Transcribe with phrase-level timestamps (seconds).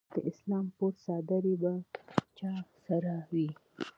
[0.15, 1.73] د اسلام پور څادرې به
[2.37, 2.53] چا
[2.85, 3.47] سره وي؟